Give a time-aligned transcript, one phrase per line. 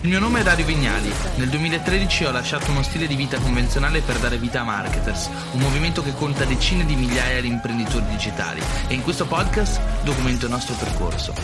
[0.00, 1.12] Il mio nome è Dario Vignali.
[1.38, 5.60] Nel 2013 ho lasciato uno stile di vita convenzionale per dare vita a Marketers, un
[5.60, 8.62] movimento che conta decine di migliaia di imprenditori digitali.
[8.86, 11.34] E in questo podcast documento il nostro percorso.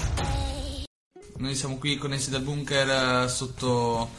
[1.39, 4.11] Noi siamo qui connessi dal bunker eh, sotto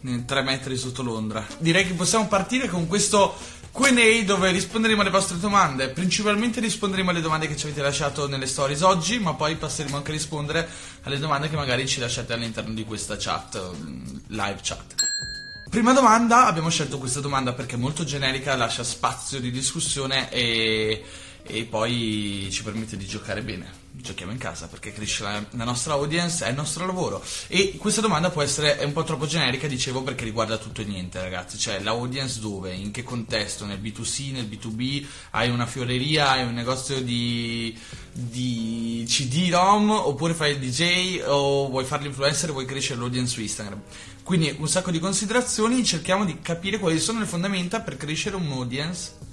[0.00, 1.44] 3 metri sotto Londra.
[1.58, 3.34] Direi che possiamo partire con questo
[3.72, 5.88] Q&A dove risponderemo alle vostre domande.
[5.88, 10.10] Principalmente risponderemo alle domande che ci avete lasciato nelle stories oggi, ma poi passeremo anche
[10.10, 10.68] a rispondere
[11.02, 14.94] alle domande che magari ci lasciate all'interno di questa chat, mm, live chat.
[15.70, 21.02] Prima domanda, abbiamo scelto questa domanda perché è molto generica, lascia spazio di discussione e,
[21.42, 25.92] e poi ci permette di giocare bene giochiamo in casa perché cresce la, la, nostra
[25.92, 27.22] audience, è il nostro lavoro.
[27.48, 31.20] E questa domanda può essere un po' troppo generica, dicevo, perché riguarda tutto e niente,
[31.20, 31.58] ragazzi.
[31.58, 32.72] Cioè, l'audience dove?
[32.72, 33.66] In che contesto?
[33.66, 35.04] Nel B2C, nel B2B?
[35.30, 37.78] Hai una fioreria, hai un negozio di,
[38.12, 43.40] di CD-ROM, oppure fai il DJ, o vuoi fare l'influencer e vuoi crescere l'audience su
[43.40, 43.80] Instagram.
[44.22, 48.50] Quindi un sacco di considerazioni, cerchiamo di capire quali sono le fondamenta per crescere un
[48.52, 49.30] audience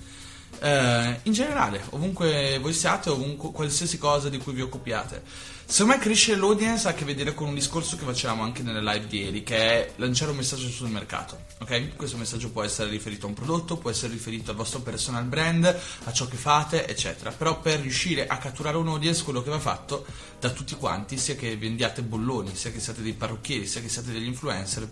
[0.61, 5.23] eh, in generale, ovunque voi siate, ovunque qualsiasi cosa di cui vi occupiate.
[5.69, 8.81] Secondo me crescere l'audience ha a che vedere con un discorso che facevamo anche nelle
[8.81, 11.45] live di ieri, che è lanciare un messaggio sul mercato.
[11.59, 11.95] Ok?
[11.95, 15.65] Questo messaggio può essere riferito a un prodotto, può essere riferito al vostro personal brand,
[16.05, 17.29] a ciò che fate, eccetera.
[17.29, 20.07] Però per riuscire a catturare un audience, quello che va fatto
[20.39, 24.11] da tutti quanti, sia che vendiate bolloni, sia che siate dei parrucchieri, sia che siate
[24.11, 24.89] degli influencer,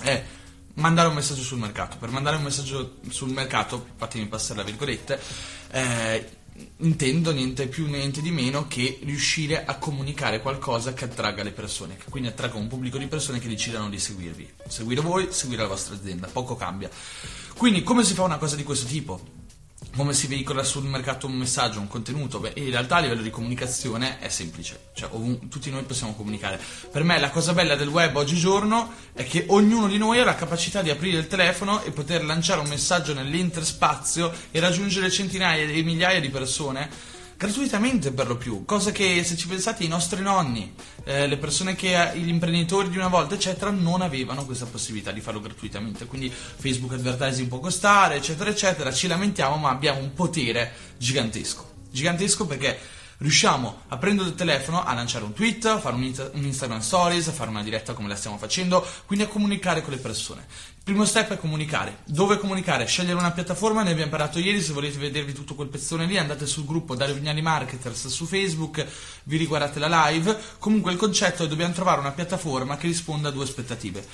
[0.00, 0.24] è
[0.74, 1.96] mandare un messaggio sul mercato.
[1.98, 5.20] Per mandare un messaggio sul mercato, fatemi passare la virgolette,
[5.70, 6.28] eh,
[6.78, 11.96] intendo niente più niente di meno che riuscire a comunicare qualcosa che attragga le persone,
[11.96, 14.52] che quindi attragga un pubblico di persone che decidano di seguirvi.
[14.68, 16.90] Seguire voi, seguire la vostra azienda, poco cambia.
[17.56, 19.42] Quindi come si fa una cosa di questo tipo?
[19.96, 22.40] Come si veicola sul mercato un messaggio, un contenuto?
[22.40, 26.60] Beh, in realtà a livello di comunicazione è semplice, cioè ovun- tutti noi possiamo comunicare.
[26.90, 30.34] Per me la cosa bella del web oggigiorno è che ognuno di noi ha la
[30.34, 35.82] capacità di aprire il telefono e poter lanciare un messaggio nell'interspazio e raggiungere centinaia e
[35.82, 40.74] migliaia di persone gratuitamente per lo più, cosa che se ci pensate i nostri nonni,
[41.04, 45.20] eh, le persone che gli imprenditori di una volta eccetera non avevano questa possibilità di
[45.20, 50.72] farlo gratuitamente, quindi Facebook advertising può costare eccetera eccetera, ci lamentiamo ma abbiamo un potere
[50.96, 52.78] gigantesco, gigantesco perché
[53.18, 56.02] riusciamo a prendere il telefono a lanciare un tweet, a fare un,
[56.32, 59.92] un, Instagram Stories, a fare una diretta come la stiamo facendo, quindi a comunicare con
[59.92, 60.46] le persone.
[60.76, 61.98] Il primo step è comunicare.
[62.04, 62.86] Dove comunicare?
[62.86, 66.46] Scegliere una piattaforma, ne abbiamo parlato ieri, se volete vedervi tutto quel pezzone lì andate
[66.46, 68.84] sul gruppo Dario Vignali Marketers su Facebook,
[69.24, 70.38] vi riguardate la live.
[70.58, 74.06] Comunque il concetto è dobbiamo trovare una piattaforma che risponda a due aspettative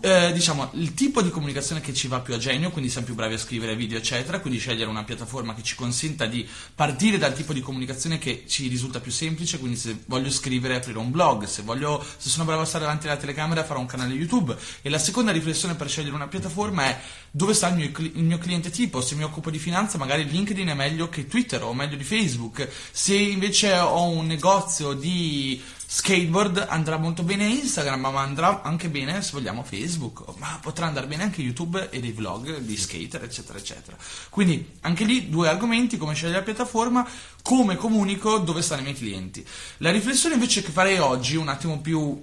[0.00, 3.14] eh, diciamo il tipo di comunicazione che ci va più a genio, quindi siamo più
[3.14, 7.34] bravi a scrivere video, eccetera, quindi scegliere una piattaforma che ci consenta di partire dal
[7.34, 11.44] tipo di comunicazione che ci risulta più semplice, quindi se voglio scrivere aprire un blog,
[11.44, 14.56] se, voglio, se sono bravo a stare davanti alla telecamera farò un canale YouTube.
[14.82, 18.38] E la seconda riflessione per scegliere una piattaforma è dove sta il mio, il mio
[18.38, 21.96] cliente tipo, se mi occupo di finanza magari LinkedIn è meglio che Twitter o meglio
[21.96, 25.60] di Facebook, se invece ho un negozio di
[25.96, 31.06] skateboard andrà molto bene Instagram, ma andrà anche bene se vogliamo Facebook, ma potrà andare
[31.06, 33.96] bene anche YouTube e dei vlog di skater, eccetera, eccetera.
[34.28, 37.08] Quindi anche lì due argomenti, come scegliere la piattaforma,
[37.42, 39.46] come comunico, dove stanno i miei clienti.
[39.76, 42.20] La riflessione invece che farei oggi, un attimo più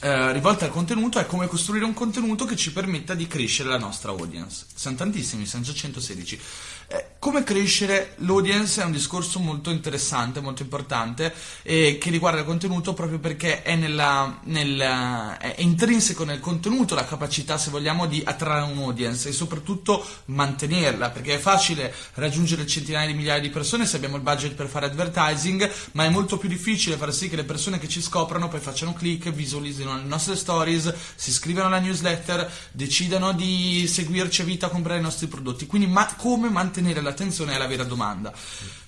[0.00, 3.78] eh, rivolta al contenuto, è come costruire un contenuto che ci permetta di crescere la
[3.78, 4.66] nostra audience.
[4.74, 6.40] Siamo tantissimi, siamo già 116.
[6.90, 12.46] Eh, come crescere l'audience è un discorso molto interessante, molto importante, eh, che riguarda il
[12.46, 18.22] contenuto proprio perché è, nella, nella, è, intrinseco nel contenuto la capacità, se vogliamo, di
[18.24, 23.96] attrarre un'audience e soprattutto mantenerla, perché è facile raggiungere centinaia di migliaia di persone se
[23.96, 27.44] abbiamo il budget per fare advertising, ma è molto più difficile far sì che le
[27.44, 32.50] persone che ci scoprano poi facciano click, visualizzino le nostre stories, si iscrivano alla newsletter,
[32.72, 35.66] decidano di seguirci a vita a comprare i nostri prodotti.
[35.66, 38.32] Quindi ma, come mantenere mantenere l'attenzione è la vera domanda.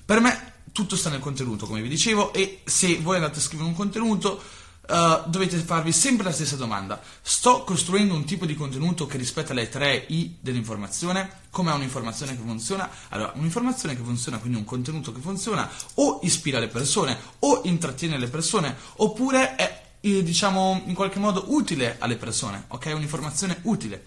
[0.05, 3.69] Per me tutto sta nel contenuto, come vi dicevo, e se voi andate a scrivere
[3.69, 4.41] un contenuto
[4.89, 7.01] uh, dovete farvi sempre la stessa domanda.
[7.21, 11.39] Sto costruendo un tipo di contenuto che rispetta le tre I dell'informazione?
[11.51, 12.89] Com'è un'informazione che funziona?
[13.09, 18.19] Allora, un'informazione che funziona, quindi un contenuto che funziona, o ispira le persone, o intrattiene
[18.19, 22.93] le persone, oppure è, eh, diciamo, in qualche modo utile alle persone, ok?
[22.95, 24.05] Un'informazione utile.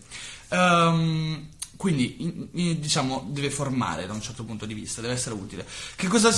[0.49, 1.49] Um,
[1.83, 2.47] quindi,
[2.79, 5.67] diciamo, deve formare da un certo punto di vista, deve essere utile.
[6.07, 6.31] Cosa,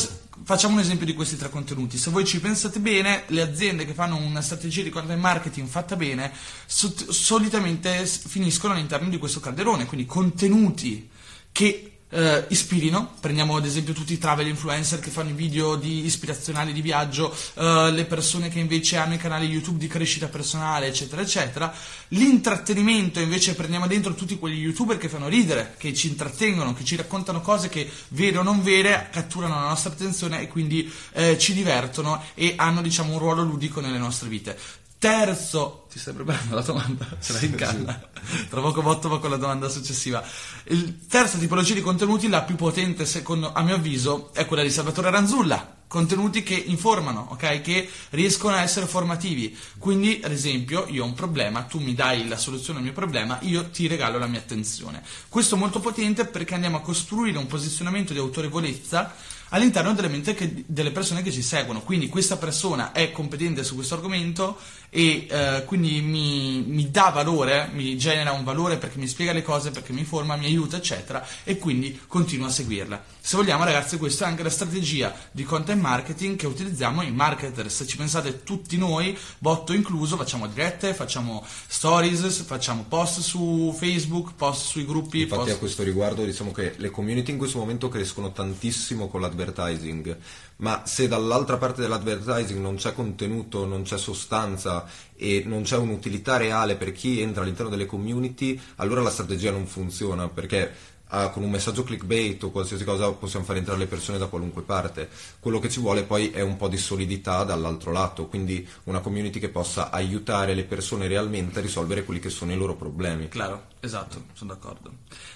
[0.44, 2.00] facciamo un esempio di questi tre contenuti.
[2.00, 5.95] Se voi ci pensate bene, le aziende che fanno una strategia di content marketing fatta
[5.95, 6.33] bene,
[6.65, 11.07] solitamente finiscono all'interno di questo calderone, quindi contenuti
[11.51, 13.13] che eh, ispirino.
[13.19, 17.35] Prendiamo ad esempio tutti i travel influencer che fanno i video di ispirazionali di viaggio,
[17.56, 21.73] eh, le persone che invece hanno i canali YouTube di crescita personale, eccetera, eccetera.
[22.09, 26.95] L'intrattenimento invece prendiamo dentro tutti quegli youtuber che fanno ridere, che ci intrattengono, che ci
[26.95, 31.53] raccontano cose che vere o non vere catturano la nostra attenzione e quindi eh, ci
[31.53, 34.83] divertono e hanno diciamo un ruolo ludico nelle nostre vite.
[35.05, 37.05] Terzo, ti stai preparando la domanda?
[37.21, 38.09] Ce l'hai in canna.
[38.49, 40.23] Tra poco botto con la domanda successiva.
[40.63, 44.71] Il terza tipologia di contenuti, la più potente secondo, a mio avviso, è quella di
[44.71, 45.75] Salvatore Ranzulla.
[45.85, 47.61] Contenuti che informano, ok?
[47.61, 49.55] Che riescono a essere formativi.
[49.77, 53.37] Quindi, ad esempio, io ho un problema, tu mi dai la soluzione al mio problema,
[53.41, 55.03] io ti regalo la mia attenzione.
[55.29, 59.13] Questo è molto potente perché andiamo a costruire un posizionamento di autorevolezza
[59.49, 61.81] all'interno delle mente che, delle persone che ci seguono.
[61.81, 64.57] Quindi questa persona è competente su questo argomento
[64.95, 69.44] e eh, quindi mi, mi, dà valore, mi genera un valore perché mi spiega le
[69.44, 73.03] cose, perché mi informa, mi aiuta, eccetera, e quindi continuo a seguirla.
[73.19, 77.69] Se vogliamo, ragazzi, questa è anche la strategia di content marketing che utilizziamo i marketer.
[77.69, 84.36] Se ci pensate tutti noi, botto incluso, facciamo dirette, facciamo stories, facciamo post su Facebook,
[84.36, 85.24] post sui gruppi.
[85.24, 85.56] Infatti, post...
[85.56, 90.18] a questo riguardo, diciamo che le community in questo momento crescono tantissimo con l'advertising
[90.57, 94.85] ma se dall'altra parte dell'advertising non c'è contenuto, non c'è sostanza
[95.15, 99.65] e non c'è un'utilità reale per chi entra all'interno delle community, allora la strategia non
[99.67, 104.17] funziona perché ah, con un messaggio clickbait o qualsiasi cosa possiamo fare entrare le persone
[104.17, 105.09] da qualunque parte.
[105.39, 109.39] Quello che ci vuole poi è un po' di solidità dall'altro lato, quindi una community
[109.39, 113.27] che possa aiutare le persone realmente a risolvere quelli che sono i loro problemi.
[113.27, 114.91] Claro, esatto, sono d'accordo.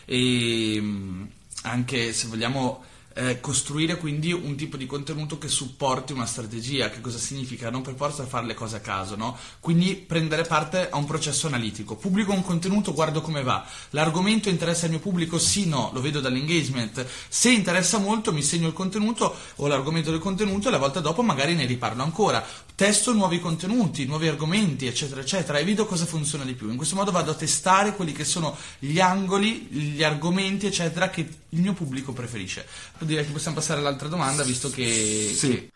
[0.05, 1.25] E mm,
[1.63, 2.83] anche se vogliamo
[3.19, 6.89] eh, costruire quindi un tipo di contenuto che supporti una strategia.
[6.89, 7.69] Che cosa significa?
[7.69, 9.37] Non per forza fare le cose a caso, no?
[9.59, 11.97] Quindi prendere parte a un processo analitico.
[11.97, 13.65] Pubblico un contenuto, guardo come va.
[13.89, 15.37] L'argomento interessa il mio pubblico?
[15.37, 17.05] Sì, no, lo vedo dall'engagement.
[17.27, 21.21] Se interessa molto, mi segno il contenuto o l'argomento del contenuto e la volta dopo
[21.21, 22.45] magari ne riparlo ancora.
[22.79, 26.69] Testo nuovi contenuti, nuovi argomenti, eccetera, eccetera, e vedo cosa funziona di più.
[26.69, 31.27] In questo modo vado a testare quelli che sono gli angoli, gli argomenti, eccetera, che
[31.49, 32.65] il mio pubblico preferisce
[32.99, 35.33] direi che possiamo passare all'altra domanda, visto che...
[35.35, 35.49] Sì.
[35.49, 35.71] Che...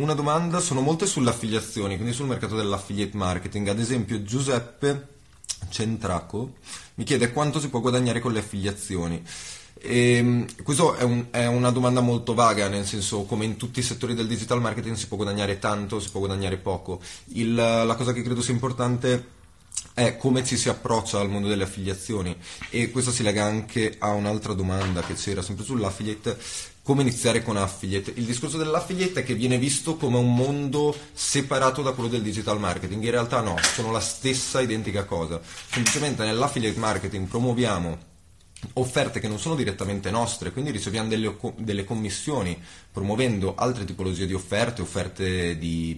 [0.00, 3.68] Una domanda, sono molte sulle affiliazioni, quindi sul mercato dell'affiliate marketing.
[3.68, 5.06] Ad esempio Giuseppe
[5.68, 6.54] Centraco
[6.94, 9.22] mi chiede quanto si può guadagnare con le affiliazioni.
[9.86, 13.78] E, ehm, questa è, un, è, una domanda molto vaga, nel senso come in tutti
[13.78, 17.00] i settori del digital marketing si può guadagnare tanto, si può guadagnare poco.
[17.34, 19.34] Il, la cosa che credo sia importante
[19.94, 22.36] è come ci si approccia al mondo delle affiliazioni
[22.70, 26.36] e questo si lega anche a un'altra domanda che c'era sempre sull'affiliate
[26.82, 28.12] come iniziare con affiliate.
[28.14, 32.60] Il discorso dell'affiliate è che viene visto come un mondo separato da quello del digital
[32.60, 35.40] marketing, in realtà no, sono la stessa identica cosa.
[35.70, 38.14] Semplicemente nell'affiliate marketing promuoviamo
[38.74, 42.60] offerte che non sono direttamente nostre, quindi riceviamo delle, delle, commissioni
[42.90, 45.96] promuovendo altre tipologie di offerte, offerte di,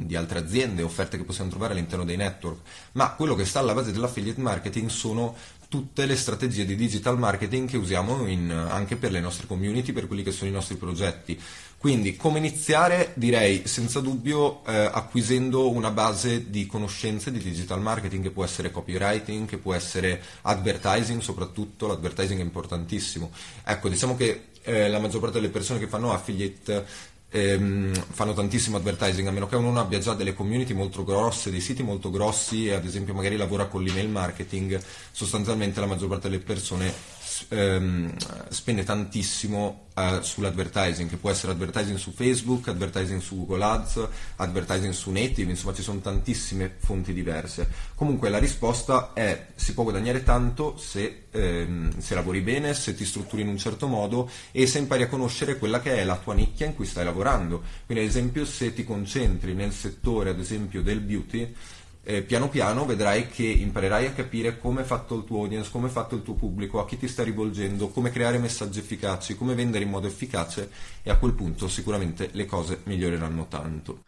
[0.00, 2.60] di, altre aziende, offerte che possiamo trovare all'interno dei network,
[2.92, 5.36] ma quello che sta alla base dell'affiliate marketing sono
[5.70, 10.08] tutte le strategie di digital marketing che usiamo in, anche per le nostre community, per
[10.08, 11.40] quelli che sono i nostri progetti.
[11.80, 13.12] Quindi come iniziare?
[13.14, 18.70] Direi senza dubbio eh, acquisendo una base di conoscenze di digital marketing che può essere
[18.70, 23.30] copywriting, che può essere advertising, soprattutto l'advertising è importantissimo.
[23.64, 26.84] Ecco, diciamo che eh, la maggior parte delle persone che fanno affiliate
[27.30, 31.50] ehm, fanno tantissimo advertising, a meno che uno non abbia già delle community molto grosse,
[31.50, 34.78] dei siti molto grossi e ad esempio magari lavora con l'email marketing,
[35.12, 36.92] sostanzialmente la maggior parte delle persone
[37.48, 38.14] ehm,
[38.48, 44.92] spende tantissimo eh, sull'advertising, che può essere advertising su Facebook, advertising su Google Ads, advertising
[44.92, 47.68] su Native, insomma ci sono tantissime fonti diverse.
[47.94, 53.04] Comunque la risposta è si può guadagnare tanto se, ehm, se lavori bene, se ti
[53.04, 56.34] strutturi in un certo modo e se impari a conoscere quella che è la tua
[56.34, 57.62] nicchia in cui stai lavorando.
[57.84, 61.54] Quindi ad esempio se ti concentri nel settore ad esempio del beauty,
[62.02, 65.88] eh, piano piano vedrai che imparerai a capire come è fatto il tuo audience, come
[65.88, 69.54] è fatto il tuo pubblico, a chi ti sta rivolgendo, come creare messaggi efficaci, come
[69.54, 70.70] vendere in modo efficace
[71.02, 74.02] e a quel punto sicuramente le cose miglioreranno tanto.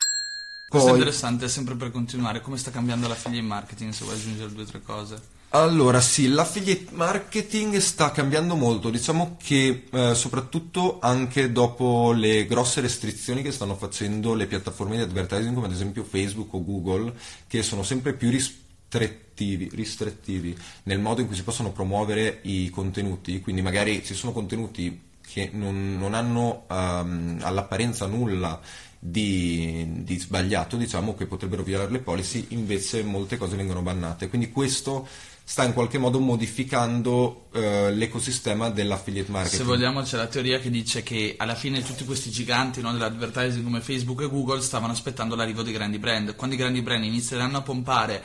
[0.68, 4.16] Questo è interessante, sempre per continuare, come sta cambiando la figlia in marketing, se vuoi
[4.16, 5.20] aggiungere due o tre cose.
[5.54, 12.80] Allora sì, l'affiliate marketing sta cambiando molto, diciamo che eh, soprattutto anche dopo le grosse
[12.80, 17.12] restrizioni che stanno facendo le piattaforme di advertising come ad esempio Facebook o Google,
[17.46, 23.42] che sono sempre più ristrettivi, ristrettivi nel modo in cui si possono promuovere i contenuti,
[23.42, 28.58] quindi magari ci sono contenuti che non, non hanno um, all'apparenza nulla
[28.98, 34.28] di, di, sbagliato, diciamo che potrebbero violare le policy, invece molte cose vengono bannate.
[34.28, 35.08] Quindi questo
[35.44, 39.60] sta in qualche modo modificando eh, l'ecosistema dell'affiliate marketing.
[39.60, 43.64] Se vogliamo c'è la teoria che dice che alla fine tutti questi giganti no, dell'advertising
[43.64, 46.34] come Facebook e Google stavano aspettando l'arrivo dei grandi brand.
[46.36, 48.22] Quando i grandi brand inizieranno a pompare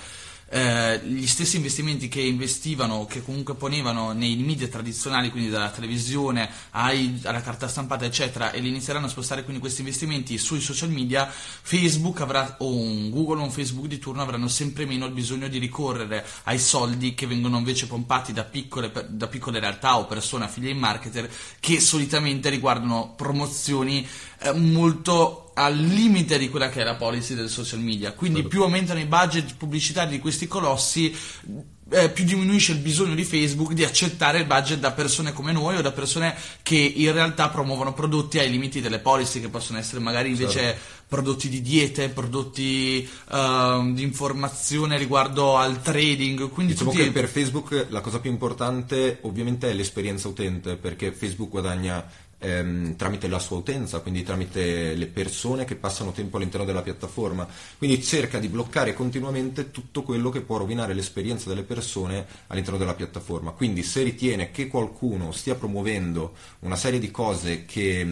[0.50, 6.50] eh, gli stessi investimenti che investivano, che comunque ponevano nei media tradizionali, quindi dalla televisione
[6.72, 10.90] ai, alla carta stampata, eccetera, e li inizieranno a spostare quindi questi investimenti sui social
[10.90, 15.14] media, Facebook avrà, o un Google o un Facebook di turno avranno sempre meno il
[15.14, 20.06] bisogno di ricorrere ai soldi che vengono invece pompati da piccole, da piccole realtà o
[20.06, 24.08] persone affiliate marketer che solitamente riguardano promozioni
[24.40, 28.14] eh, molto al limite di quella che è la policy del social media.
[28.14, 31.16] Quindi più aumentano i budget pubblicitari di questi colossi,
[31.90, 35.78] eh, più diminuisce il bisogno di Facebook di accettare il budget da persone come noi
[35.78, 40.00] o da persone che in realtà promuovono prodotti ai limiti delle policy, che possono essere
[40.00, 40.82] magari invece certo.
[41.08, 46.52] prodotti di diete, prodotti uh, di informazione riguardo al trading.
[46.52, 47.04] Quindi diciamo tutti...
[47.04, 52.06] che per Facebook la cosa più importante ovviamente è l'esperienza utente, perché Facebook guadagna
[52.40, 57.48] ehm, tramite la sua utenza, quindi tramite le persone che passano tempo all'interno della piattaforma.
[57.78, 62.94] Quindi cerca di bloccare continuamente tutto quello che può rovinare l'esperienza delle persone all'interno della
[62.94, 63.52] piattaforma.
[63.52, 68.06] Quindi se ritiene che qualcuno stia promuovendo una serie di cose che,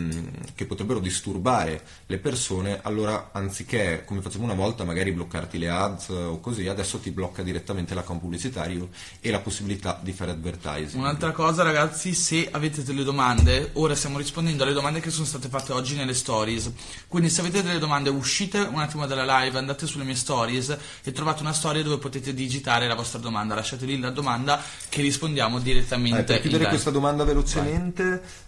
[0.55, 6.09] che potrebbero disturbare le persone, allora anziché, come facciamo una volta, magari bloccarti le ads
[6.09, 8.89] o così, adesso ti blocca direttamente l'account pubblicitario
[9.19, 11.01] e la possibilità di fare advertising.
[11.01, 15.25] Un'altra cosa ragazzi, se avete delle domande, ora siamo stiamo rispondendo alle domande che sono
[15.25, 16.71] state fatte oggi nelle stories.
[17.07, 21.11] Quindi se avete delle domande uscite un attimo dalla live, andate sulle mie stories e
[21.11, 23.55] trovate una storia dove potete digitare la vostra domanda.
[23.55, 26.21] Lasciate lì la domanda che rispondiamo direttamente.
[26.21, 28.43] Eh, per chiudere questa domanda velocemente, Vai.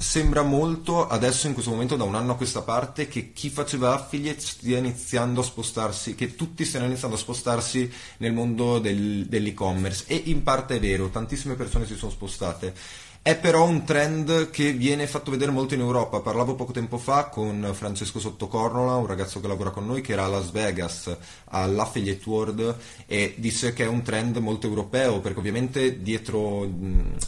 [0.00, 3.92] Sembra molto adesso in questo momento da un anno a questa parte che chi faceva
[3.92, 10.04] affiliate stia iniziando a spostarsi, che tutti stiano iniziando a spostarsi nel mondo del, dell'e-commerce
[10.06, 12.74] e in parte è vero, tantissime persone si sono spostate
[13.22, 16.20] è però un trend che viene fatto vedere molto in Europa.
[16.20, 20.24] Parlavo poco tempo fa con Francesco Sottocornola, un ragazzo che lavora con noi, che era
[20.24, 21.14] a Las Vegas
[21.50, 26.66] all'Affiliate World e disse che è un trend molto europeo perché ovviamente dietro,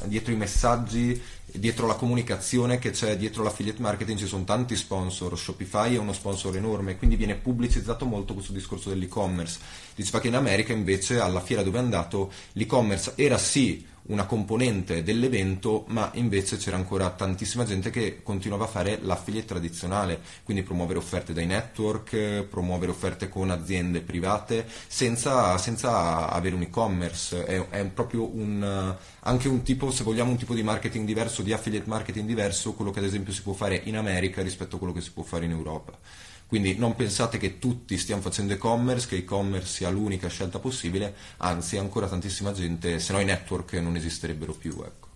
[0.04, 1.20] dietro i messaggi
[1.54, 6.14] dietro la comunicazione che c'è dietro l'affiliate marketing ci sono tanti sponsor, Shopify è uno
[6.14, 9.58] sponsor enorme, quindi viene pubblicizzato molto questo discorso dell'e-commerce.
[9.94, 15.02] Diceva che in America invece alla fiera dove è andato l'e-commerce era sì una componente
[15.02, 20.98] dell'evento, ma invece c'era ancora tantissima gente che continuava a fare l'affiliate tradizionale, quindi promuovere
[20.98, 27.44] offerte dai network, promuovere offerte con aziende private, senza, senza avere un e-commerce.
[27.44, 31.52] È, è proprio un, anche un tipo, se vogliamo, un tipo di marketing diverso, di
[31.52, 34.94] affiliate marketing diverso, quello che ad esempio si può fare in America rispetto a quello
[34.94, 35.98] che si può fare in Europa.
[36.52, 41.78] Quindi non pensate che tutti stiano facendo e-commerce, che e-commerce sia l'unica scelta possibile, anzi
[41.78, 44.72] ancora tantissima gente, se no i network non esisterebbero più.
[44.84, 45.08] Ecco.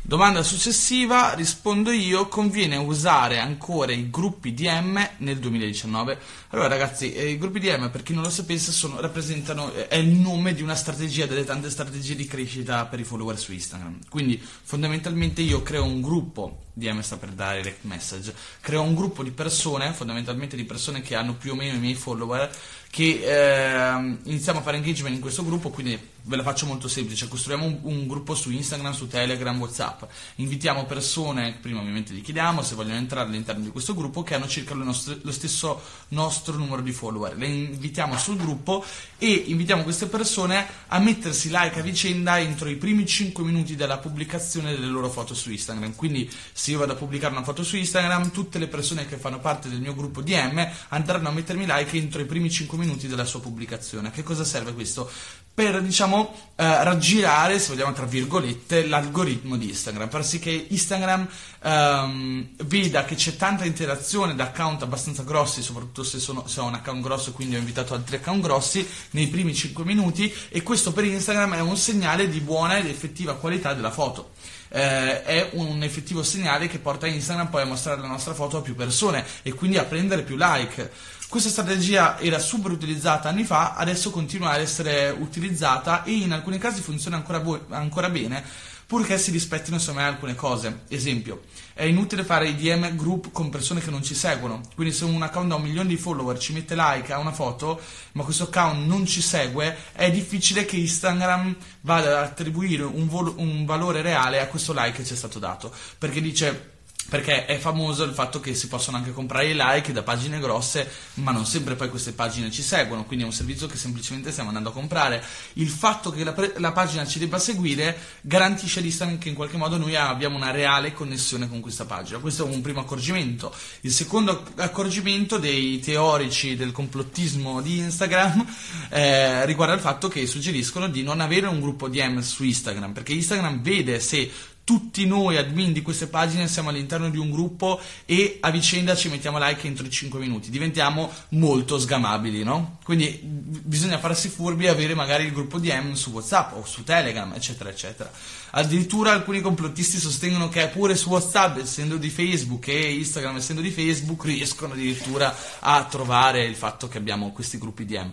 [0.00, 6.18] Domanda successiva, rispondo io, conviene usare ancora i gruppi DM nel 2019?
[6.54, 9.96] Allora ragazzi, eh, i gruppi DM per chi non lo sapesse sono, rappresentano, eh, è
[9.96, 13.98] il nome di una strategia, delle tante strategie di crescita per i follower su Instagram.
[14.08, 19.32] Quindi fondamentalmente io creo un gruppo, DM sta per direct message, creo un gruppo di
[19.32, 22.48] persone, fondamentalmente di persone che hanno più o meno i miei follower,
[22.94, 27.26] che eh, iniziamo a fare engagement in questo gruppo, quindi ve la faccio molto semplice,
[27.26, 30.04] costruiamo un, un, gruppo su Instagram, su Telegram, Whatsapp,
[30.36, 34.46] invitiamo persone, prima ovviamente gli chiediamo se vogliono entrare all'interno di questo gruppo, che hanno
[34.46, 38.84] circa lo, nostro, lo stesso nostro numero di follower, le invitiamo sul gruppo
[39.18, 43.98] e invitiamo queste persone a mettersi like a vicenda entro i primi 5 minuti della
[43.98, 47.76] pubblicazione delle loro foto su Instagram, quindi se io vado a pubblicare una foto su
[47.76, 51.96] Instagram, tutte le persone che fanno parte del mio gruppo DM andranno a mettermi like
[51.96, 54.10] entro i primi 5 minuti della sua pubblicazione.
[54.10, 55.10] Che cosa serve questo?
[55.54, 61.28] Per, diciamo, eh, raggirare, se vogliamo, tra virgolette, l'algoritmo di Instagram, far sì che Instagram
[61.62, 66.64] ehm, veda che c'è tanta interazione da account abbastanza grossi, soprattutto se, sono, se ho
[66.64, 70.92] un account grosso, quindi ho invitato altri account grossi, nei primi 5 minuti, e questo
[70.92, 74.32] per Instagram è un segnale di buona ed effettiva qualità della foto.
[74.70, 78.60] Eh, è un effettivo segnale che porta Instagram poi a mostrare la nostra foto a
[78.60, 80.90] più persone e quindi a prendere più like.
[81.34, 86.58] Questa strategia era super utilizzata anni fa, adesso continua ad essere utilizzata e in alcuni
[86.58, 88.40] casi funziona ancora, ancora bene,
[88.86, 90.82] purché si rispettino insomma alcune cose.
[90.86, 95.06] Esempio, è inutile fare i DM group con persone che non ci seguono, quindi se
[95.06, 97.80] un account ha un milione di follower, ci mette like a una foto,
[98.12, 103.64] ma questo account non ci segue, è difficile che Instagram vada ad attribuire un, un
[103.64, 106.73] valore reale a questo like che ci è stato dato, perché dice
[107.08, 110.90] perché è famoso il fatto che si possono anche comprare i like da pagine grosse,
[111.14, 114.48] ma non sempre poi queste pagine ci seguono, quindi è un servizio che semplicemente stiamo
[114.48, 115.22] andando a comprare.
[115.54, 119.56] Il fatto che la, pre- la pagina ci debba seguire garantisce all'Instagram che in qualche
[119.56, 122.18] modo noi abbiamo una reale connessione con questa pagina.
[122.18, 123.54] Questo è un primo accorgimento.
[123.82, 128.46] Il secondo accorgimento dei teorici del complottismo di Instagram
[128.90, 133.12] eh, riguarda il fatto che suggeriscono di non avere un gruppo DM su Instagram, perché
[133.12, 134.30] Instagram vede se
[134.64, 139.10] tutti noi admin di queste pagine siamo all'interno di un gruppo e a vicenda ci
[139.10, 142.78] mettiamo like entro i 5 minuti, diventiamo molto sgamabili, no?
[142.82, 147.32] Quindi bisogna farsi furbi e avere magari il gruppo DM su WhatsApp o su Telegram,
[147.34, 148.10] eccetera, eccetera.
[148.52, 153.70] Addirittura alcuni complottisti sostengono che pure su WhatsApp, essendo di Facebook e Instagram essendo di
[153.70, 158.10] Facebook, riescono addirittura a trovare il fatto che abbiamo questi gruppi DM.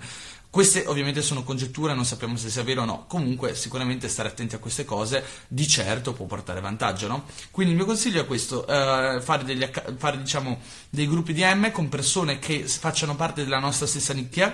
[0.51, 3.05] Queste ovviamente sono congetture, non sappiamo se sia vero o no.
[3.08, 7.24] Comunque, sicuramente stare attenti a queste cose di certo può portare vantaggio, no?
[7.51, 9.65] Quindi il mio consiglio è questo: eh, fare, degli,
[9.96, 14.53] fare diciamo, dei gruppi di M con persone che facciano parte della nostra stessa nicchia.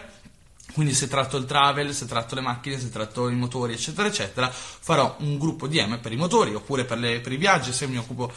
[0.72, 4.52] Quindi se tratto il travel, se tratto le macchine, se tratto i motori, eccetera, eccetera,
[4.52, 7.88] farò un gruppo di M per i motori oppure per, le, per i viaggi, se
[7.88, 8.32] mi occupo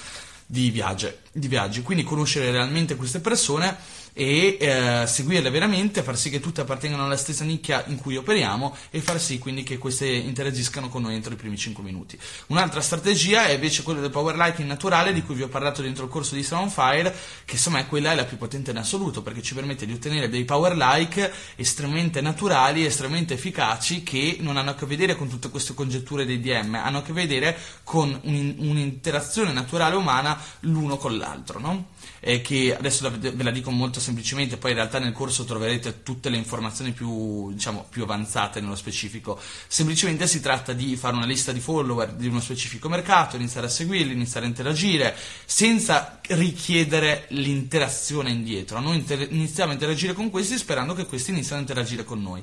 [0.47, 1.83] di viaggi, di viaggi.
[1.83, 3.76] Quindi conoscere realmente queste persone
[4.12, 8.76] e eh, seguirle veramente, far sì che tutte appartengano alla stessa nicchia in cui operiamo
[8.90, 12.19] e far sì quindi che queste interagiscano con noi entro i primi 5 minuti.
[12.49, 16.05] Un'altra strategia è invece quella del power lighting naturale di cui vi ho parlato dentro
[16.05, 17.14] il corso di Sound Fire,
[17.45, 20.29] che insomma è quella è la più potente in assoluto perché ci permette di ottenere
[20.29, 25.50] dei power like estremamente naturali, estremamente efficaci che non hanno a che vedere con tutte
[25.50, 31.17] queste congetture dei DM, hanno a che vedere con un, un'interazione naturale umana l'uno con
[31.17, 31.99] l'altro, no?
[32.21, 36.29] Eh, che adesso ve la dico molto semplicemente, poi in realtà nel corso troverete tutte
[36.29, 39.39] le informazioni più, diciamo, più avanzate nello specifico.
[39.67, 43.71] Semplicemente si tratta di fare una lista di follower di uno specifico mercato, iniziare a
[43.71, 48.81] seguirli, iniziare a interagire, senza richiedere l'interazione indietro.
[48.81, 52.43] Noi inter- iniziamo a interagire con questi sperando che questi iniziano a interagire con noi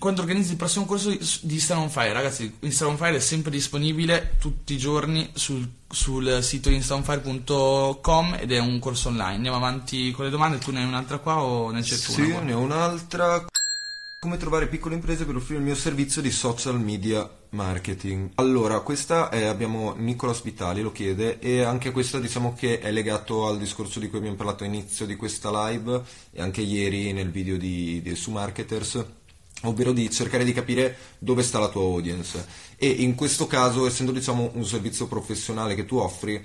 [0.00, 3.50] quando organizzi il prossimo corso di Instagram on Fire, ragazzi, Instagram on Fire è sempre
[3.52, 9.36] disponibile tutti i giorni sul, sul sito instagramfire.com ed è un corso online.
[9.36, 12.12] Andiamo avanti con le domande, tu ne hai un'altra qua o ne c'è tu?
[12.12, 13.44] Sì, ne ho un'altra.
[14.18, 18.30] Come trovare piccole imprese per offrire il mio servizio di social media marketing?
[18.34, 23.46] Allora, questa è, abbiamo Nicola Spitali, lo chiede, e anche questa diciamo che è legato
[23.46, 27.56] al discorso di cui abbiamo parlato all'inizio di questa live e anche ieri nel video
[27.56, 29.04] di, di, su Marketers
[29.62, 32.46] ovvero di cercare di capire dove sta la tua audience.
[32.76, 36.42] E in questo caso essendo diciamo un servizio professionale che tu offri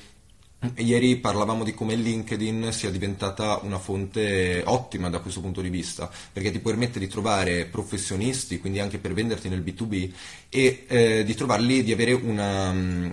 [0.78, 6.10] Ieri parlavamo di come LinkedIn sia diventata una fonte ottima da questo punto di vista,
[6.32, 10.12] perché ti permette di trovare professionisti, quindi anche per venderti nel B2B,
[10.50, 13.10] e eh, di trovarli, di avere una, mm,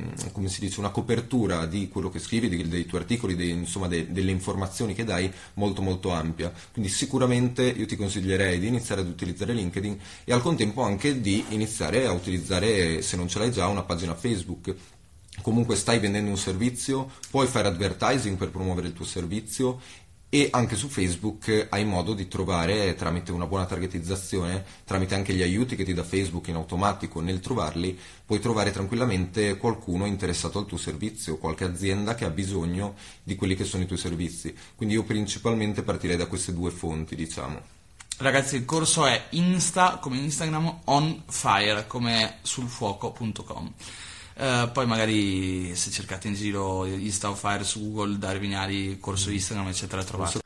[0.59, 4.31] dice, una, copertura di quello che scrivi, dei, dei tuoi articoli, dei, insomma de, delle
[4.31, 6.53] informazioni che dai molto molto ampia.
[6.73, 11.45] Quindi sicuramente io ti consiglierei di iniziare ad utilizzare LinkedIn e al contempo anche di
[11.51, 14.75] iniziare a utilizzare, se non ce l'hai già, una pagina Facebook
[15.41, 19.81] comunque stai vendendo un servizio, puoi fare advertising per promuovere il tuo servizio
[20.35, 25.43] e anche su Facebook hai modo di trovare tramite una buona targetizzazione, tramite anche gli
[25.43, 30.65] aiuti che ti dà Facebook in automatico nel trovarli, puoi trovare tranquillamente qualcuno interessato al
[30.65, 34.57] tuo servizio, qualche azienda che ha bisogno di quelli che sono i tuoi servizi.
[34.75, 37.61] Quindi io principalmente partirei da queste due fonti, diciamo.
[38.17, 43.73] Ragazzi, il corso è Insta come Instagram on fire come sulfuoco.com.
[44.35, 49.31] Uh, poi magari se cercate in giro Insta of Fire su Google, Dario Vignali, corso
[49.31, 50.41] Instagram, eccetera, trovate.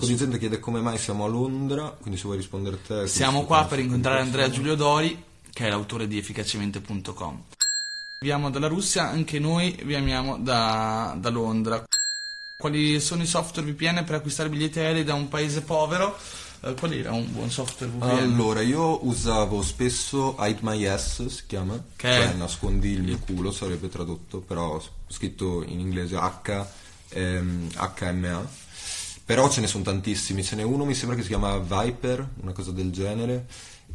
[0.00, 3.06] Di gente chiede come mai siamo a Londra, quindi se vuoi rispondere te.
[3.06, 5.22] Siamo qua per incontrare Andrea Giulio Dori,
[5.52, 7.42] che è l'autore di efficacemente.com.
[8.20, 11.84] Viviamo dalla Russia, anche noi viviamo da, da Londra.
[12.56, 16.18] Quali sono i software VPN per acquistare biglietti aerei da un paese povero?
[16.64, 18.08] Eh, qual era un buon software VPN?
[18.08, 23.50] Allora, io usavo spesso Hide My Ass, si chiama, che cioè nascondi il mio culo,
[23.50, 26.66] sarebbe tradotto, però scritto in inglese H,
[27.10, 28.62] ehm, HMA.
[29.26, 32.52] Però ce ne sono tantissimi, ce n'è uno mi sembra che si chiama Viper, una
[32.52, 33.46] cosa del genere.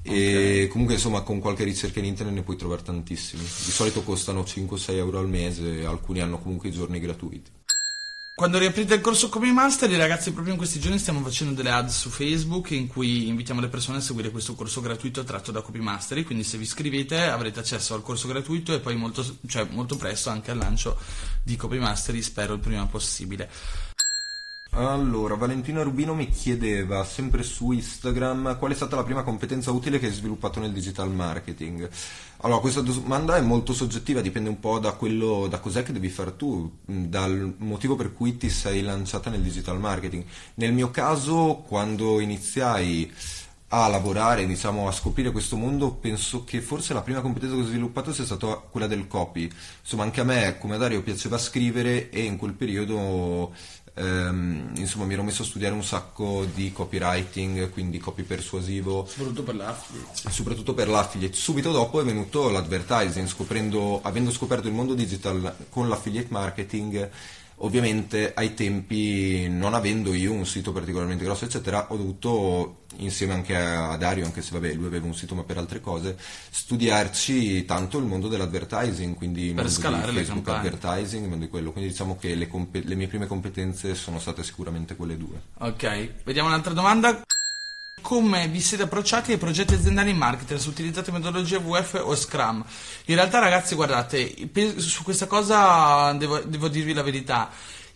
[0.01, 0.61] Okay.
[0.63, 3.41] E comunque insomma con qualche ricerca in internet ne puoi trovare tantissimi.
[3.41, 7.51] Di solito costano 5-6 euro al mese, alcuni hanno comunque i giorni gratuiti.
[8.39, 11.99] Quando riaprite il corso Copy Master, ragazzi, proprio in questi giorni stiamo facendo delle ads
[11.99, 15.79] su Facebook in cui invitiamo le persone a seguire questo corso gratuito tratto da Copy
[15.79, 16.23] Mastery.
[16.23, 20.29] Quindi, se vi iscrivete, avrete accesso al corso gratuito e poi molto, cioè, molto presto
[20.29, 20.97] anche al lancio
[21.43, 23.49] di Copy Mastery, spero il prima possibile.
[24.71, 29.97] Allora, Valentina Rubino mi chiedeva sempre su Instagram qual è stata la prima competenza utile
[29.97, 31.89] che hai sviluppato nel digital marketing.
[32.41, 36.09] Allora, questa domanda è molto soggettiva, dipende un po' da quello, da cos'è che devi
[36.09, 40.23] fare tu, dal motivo per cui ti sei lanciata nel digital marketing.
[40.55, 43.11] Nel mio caso, quando iniziai
[43.71, 47.65] a lavorare, diciamo, a scoprire questo mondo, penso che forse la prima competenza che ho
[47.65, 49.49] sviluppato sia stata quella del copy.
[49.81, 53.53] Insomma, anche a me, come Dario, piaceva scrivere e in quel periodo
[53.93, 59.05] ehm, insomma mi ero messo a studiare un sacco di copywriting, quindi copy persuasivo.
[59.05, 60.31] Soprattutto per l'affiliate.
[60.31, 61.35] Soprattutto per l'affiliate.
[61.35, 67.09] Subito dopo è venuto l'advertising, scoprendo, avendo scoperto il mondo digital con l'affiliate marketing
[67.59, 73.55] ovviamente ai tempi non avendo io un sito particolarmente grosso eccetera ho dovuto insieme anche
[73.55, 76.17] a Dario anche se vabbè lui aveva un sito ma per altre cose
[76.49, 80.67] studiarci tanto il mondo dell'advertising quindi per mondo scalare di le Facebook campagne.
[80.69, 84.19] advertising il mondo di quello quindi diciamo che le, compe- le mie prime competenze sono
[84.19, 87.21] state sicuramente quelle due Ok, vediamo un'altra domanda.
[88.01, 90.59] Come vi siete approcciati ai progetti aziendali in marketing?
[90.59, 92.63] Se utilizzate metodologia VF o Scrum?
[93.05, 94.33] In realtà, ragazzi, guardate,
[94.77, 97.49] su questa cosa devo, devo dirvi la verità.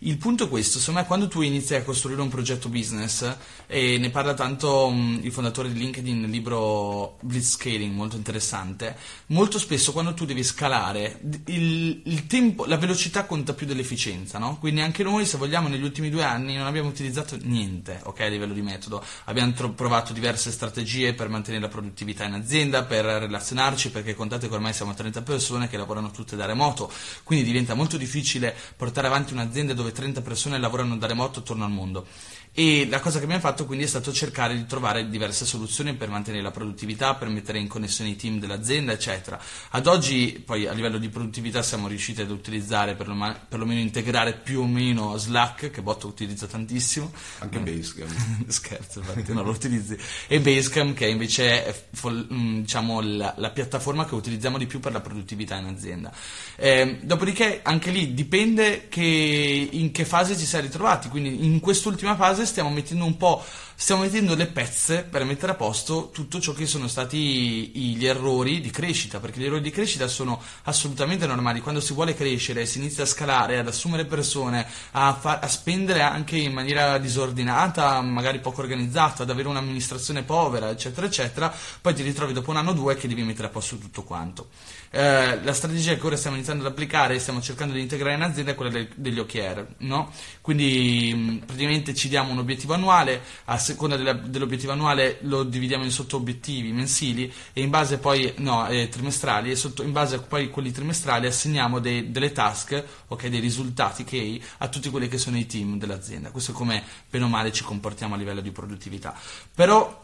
[0.06, 3.36] Il punto è questo, secondo me quando tu inizi a costruire un progetto business,
[3.66, 9.58] e ne parla tanto mh, il fondatore di LinkedIn nel libro Blitzscaling, molto interessante, molto
[9.58, 14.58] spesso quando tu devi scalare, il, il tempo, la velocità conta più dell'efficienza, no?
[14.58, 18.26] Quindi anche noi, se vogliamo, negli ultimi due anni non abbiamo utilizzato niente, ok, a
[18.26, 19.02] livello di metodo.
[19.24, 24.48] Abbiamo tro- provato diverse strategie per mantenere la produttività in azienda, per relazionarci, perché contate
[24.48, 29.06] che ormai siamo 30 persone che lavorano tutte da remoto, quindi diventa molto difficile portare
[29.06, 32.06] avanti un'azienda dove 30 persone lavorano da remoto attorno al mondo.
[32.56, 36.08] E la cosa che abbiamo fatto quindi è stato cercare di trovare diverse soluzioni per
[36.08, 39.40] mantenere la produttività, per mettere in connessione i team dell'azienda, eccetera.
[39.70, 44.60] Ad oggi, poi a livello di produttività, siamo riusciti ad utilizzare, perlomeno, perlomeno integrare più
[44.60, 47.12] o meno Slack, che Botto utilizza tantissimo.
[47.40, 47.58] anche.
[47.58, 48.12] Basecamp
[48.46, 49.98] Scherzo, infatti non lo utilizzi.
[50.28, 51.74] E Basecamp, che invece è
[52.08, 56.12] mm, diciamo, la, la piattaforma che utilizziamo di più per la produttività in azienda.
[56.54, 61.08] Ehm, dopodiché, anche lì dipende che, in che fase ci siamo ritrovati.
[61.08, 63.42] Quindi, in quest'ultima fase stiamo mettendo un po'.
[63.76, 68.60] Stiamo mettendo le pezze per mettere a posto tutto ciò che sono stati gli errori
[68.60, 71.60] di crescita, perché gli errori di crescita sono assolutamente normali.
[71.60, 76.02] Quando si vuole crescere, si inizia a scalare, ad assumere persone, a, fa- a spendere
[76.02, 82.02] anche in maniera disordinata, magari poco organizzata, ad avere un'amministrazione povera, eccetera, eccetera, poi ti
[82.02, 84.48] ritrovi dopo un anno o due che devi mettere a posto tutto quanto.
[84.90, 88.22] Eh, la strategia che ora stiamo iniziando ad applicare e stiamo cercando di integrare in
[88.22, 90.12] azienda è quella degli OKR, no?
[90.40, 95.90] Quindi praticamente ci diamo un obiettivo annuale, a seconda della- dell'obiettivo annuale lo dividiamo in
[95.90, 100.18] sotto obiettivi mensili e in base poi, no, eh, trimestrali e sotto, in base a
[100.20, 105.18] poi quelli trimestrali assegniamo dei- delle task, ok, dei risultati che a tutti quelli che
[105.18, 106.30] sono i team dell'azienda.
[106.30, 109.18] Questo è come bene o male ci comportiamo a livello di produttività.
[109.54, 110.03] Però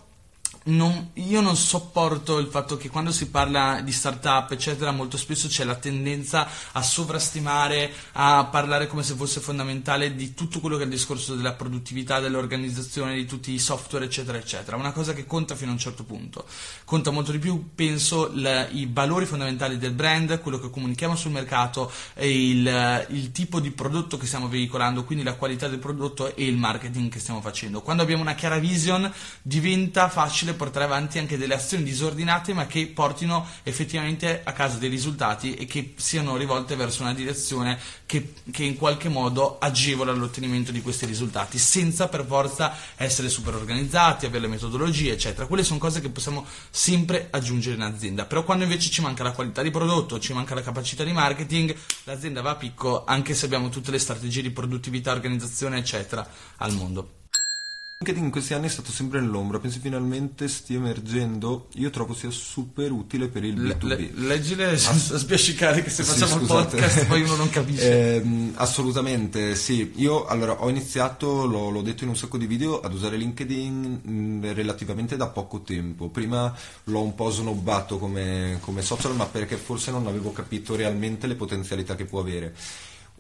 [0.65, 5.49] non- io non sopporto il fatto che quando si parla di startup, eccetera, molto spesso
[5.49, 10.83] c'è la tendenza a sovrastimare, a parlare come se fosse fondamentale di tutto quello che
[10.83, 14.77] è il discorso della produttività, dell'organizzazione, di tutti i software, eccetera, eccetera.
[14.77, 16.45] Una cosa che conta fino a un certo punto.
[16.85, 21.31] Conta molto di più, penso, la- i valori fondamentali del brand, quello che comunichiamo sul
[21.31, 26.45] mercato, il, il tipo di prodotto che stiamo veicolando, quindi la qualità del prodotto e
[26.47, 27.81] il marketing che stiamo facendo.
[27.81, 29.11] Quando abbiamo una chiara vision
[29.43, 34.89] diventa facile portare avanti anche delle azioni disordinate ma che portino effettivamente a casa dei
[34.89, 40.73] risultati e che siano rivolte verso una direzione che, che in qualche modo agevola l'ottenimento
[40.73, 45.47] di questi risultati senza per forza essere super organizzati, avere le metodologie eccetera.
[45.47, 49.33] Quelle sono cose che possiamo sempre aggiungere in azienda, però quando invece ci manca la
[49.33, 53.47] qualità di prodotto, ci manca la capacità di marketing, l'azienda va a picco anche se
[53.47, 57.20] abbiamo tutte le strategie di produttività, organizzazione eccetera al mondo.
[58.03, 61.69] LinkedIn in questi anni è stato sempre nell'ombra, penso finalmente stia emergendo.
[61.75, 63.87] Io trovo sia super utile per il Le- B2B.
[63.89, 66.77] le- leggile a spiaccicare che se Sì, facciamo il scusate.
[66.79, 68.15] podcast poi uno non capisce.
[68.15, 69.93] Ehm, assolutamente sì.
[69.97, 74.01] Io allora ho iniziato, l'ho, l'ho detto in un sacco di video, ad usare LinkedIn
[74.03, 76.09] mh, relativamente da poco tempo.
[76.09, 81.27] Prima l'ho un po' snobbato come, come social, ma perché forse non avevo capito realmente
[81.27, 82.55] le potenzialità che può avere.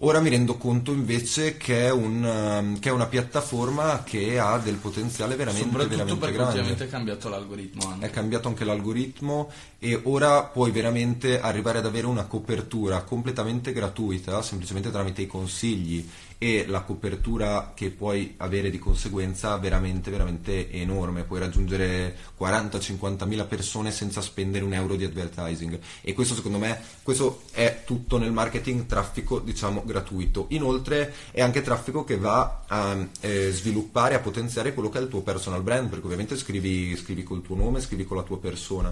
[0.03, 4.57] Ora mi rendo conto invece che è, un, ehm, che è una piattaforma che ha
[4.57, 6.53] del potenziale veramente, Soprattutto veramente perché grande.
[6.53, 8.07] ovviamente è cambiato l'algoritmo anche.
[8.07, 14.41] È cambiato anche l'algoritmo e ora puoi veramente arrivare ad avere una copertura completamente gratuita,
[14.41, 16.09] semplicemente tramite i consigli
[16.43, 23.45] e la copertura che puoi avere di conseguenza veramente veramente enorme, puoi raggiungere 40-50 mila
[23.45, 28.33] persone senza spendere un euro di advertising e questo secondo me questo è tutto nel
[28.33, 30.47] marketing traffico diciamo gratuito.
[30.51, 35.09] Inoltre è anche traffico che va a eh, sviluppare, a potenziare quello che è il
[35.09, 38.91] tuo personal brand, perché ovviamente scrivi, scrivi col tuo nome, scrivi con la tua persona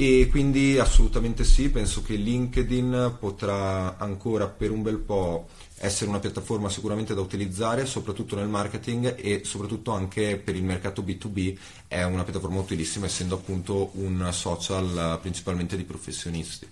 [0.00, 6.20] e quindi assolutamente sì, penso che LinkedIn potrà ancora per un bel po' essere una
[6.20, 12.04] piattaforma sicuramente da utilizzare, soprattutto nel marketing e soprattutto anche per il mercato B2B è
[12.04, 16.68] una piattaforma utilissima essendo appunto un social principalmente di professionisti.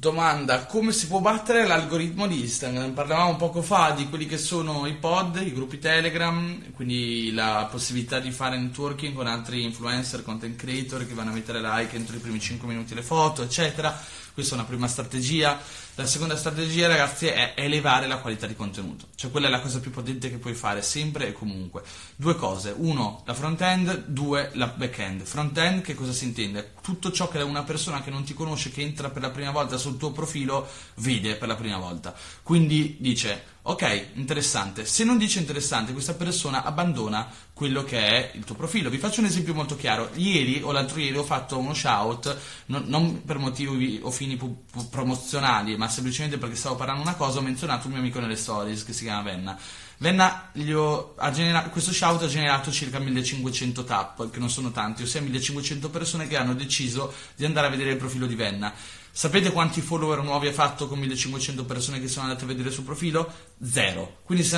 [0.00, 2.92] Domanda, come si può battere l'algoritmo di Instagram?
[2.92, 8.20] Parlavamo poco fa di quelli che sono i pod, i gruppi Telegram, quindi la possibilità
[8.20, 12.20] di fare networking con altri influencer, content creator che vanno a mettere like entro i
[12.20, 14.00] primi 5 minuti le foto, eccetera.
[14.38, 15.60] Questa è una prima strategia.
[15.96, 19.08] La seconda strategia, ragazzi, è elevare la qualità di contenuto.
[19.16, 21.82] Cioè, quella è la cosa più potente che puoi fare sempre e comunque.
[22.14, 22.72] Due cose.
[22.76, 24.04] Uno, la front-end.
[24.06, 25.24] Due, la back-end.
[25.24, 26.74] Front-end, che cosa si intende?
[26.80, 29.76] Tutto ciò che una persona che non ti conosce, che entra per la prima volta
[29.76, 32.14] sul tuo profilo, vede per la prima volta.
[32.44, 34.84] Quindi dice, ok, interessante.
[34.84, 38.88] Se non dice interessante, questa persona abbandona quello che è il tuo profilo.
[38.88, 40.10] Vi faccio un esempio molto chiaro.
[40.14, 44.64] Ieri o l'altro ieri ho fatto uno shout, non, non per motivi o fini pu-
[44.70, 48.36] pu- promozionali, ma semplicemente perché stavo parlando una cosa, ho menzionato un mio amico nelle
[48.36, 49.58] stories che si chiama Venna.
[50.00, 55.20] Venna, ho, generato, questo shout ha generato circa 1500 tap, che non sono tanti, ossia
[55.20, 58.72] 1500 persone che hanno deciso di andare a vedere il profilo di Venna.
[59.18, 62.72] Sapete quanti follower nuovi ha fatto con 1500 persone che sono andate a vedere il
[62.72, 63.28] suo profilo?
[63.60, 64.18] Zero.
[64.22, 64.48] Quindi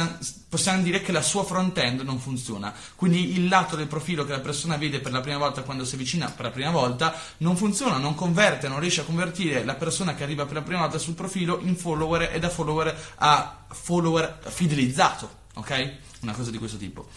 [0.50, 2.74] possiamo dire che la sua front-end non funziona.
[2.94, 5.94] Quindi il lato del profilo che la persona vede per la prima volta quando si
[5.94, 10.14] avvicina per la prima volta non funziona, non converte, non riesce a convertire la persona
[10.14, 14.40] che arriva per la prima volta sul profilo in follower e da follower a follower
[14.42, 15.38] fidelizzato.
[15.54, 15.92] Ok?
[16.20, 17.08] Una cosa di questo tipo.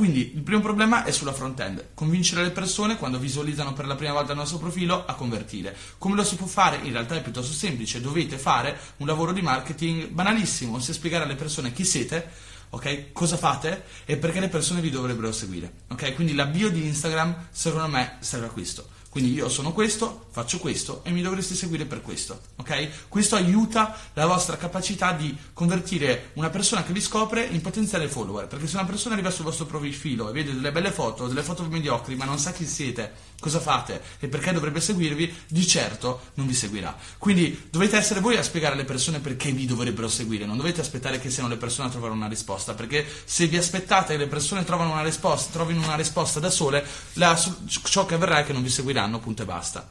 [0.00, 4.14] Quindi il primo problema è sulla front-end, convincere le persone quando visualizzano per la prima
[4.14, 5.76] volta il nostro profilo a convertire.
[5.98, 6.78] Come lo si può fare?
[6.84, 11.34] In realtà è piuttosto semplice, dovete fare un lavoro di marketing banalissimo, ossia spiegare alle
[11.34, 12.30] persone chi siete,
[12.70, 13.12] ok?
[13.12, 16.14] Cosa fate e perché le persone vi dovrebbero seguire, ok?
[16.14, 20.58] Quindi la bio di Instagram secondo me serve a questo quindi io sono questo, faccio
[20.58, 23.08] questo e mi dovreste seguire per questo, ok?
[23.08, 28.46] Questo aiuta la vostra capacità di convertire una persona che vi scopre in potenziale follower,
[28.46, 31.64] perché se una persona arriva sul vostro profilo e vede delle belle foto, delle foto
[31.64, 36.46] mediocri, ma non sa chi siete, cosa fate e perché dovrebbe seguirvi, di certo non
[36.46, 36.96] vi seguirà.
[37.18, 41.18] Quindi dovete essere voi a spiegare alle persone perché vi dovrebbero seguire, non dovete aspettare
[41.18, 44.64] che siano le persone a trovare una risposta, perché se vi aspettate che le persone
[44.64, 48.62] trovino una risposta, trovino una risposta da sole, la, ciò che avverrà è che non
[48.62, 49.88] vi seguiranno seguiranno, punto e basta.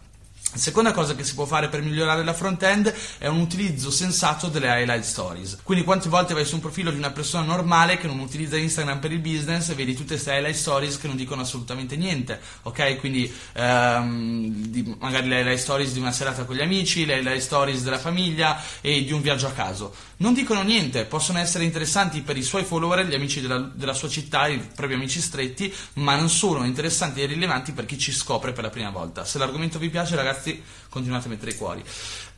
[0.52, 4.66] Seconda cosa che si può fare per migliorare la front-end è un utilizzo sensato delle
[4.66, 5.60] highlight stories.
[5.62, 8.98] Quindi quante volte vai su un profilo di una persona normale che non utilizza Instagram
[8.98, 12.98] per il business e vedi tutte queste highlight stories che non dicono assolutamente niente, ok?
[12.98, 17.84] Quindi ehm, magari le highlight stories di una serata con gli amici, le highlight stories
[17.84, 19.94] della famiglia e di un viaggio a caso.
[20.22, 24.10] Non dicono niente, possono essere interessanti per i suoi follower, gli amici della, della sua
[24.10, 28.52] città, i propri amici stretti, ma non sono interessanti e rilevanti per chi ci scopre
[28.52, 29.24] per la prima volta.
[29.24, 31.82] Se l'argomento vi piace ragazzi continuate a mettere i cuori.